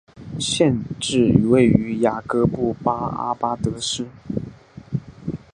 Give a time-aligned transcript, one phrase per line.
[0.39, 4.07] 县治位于雅各布阿巴德市。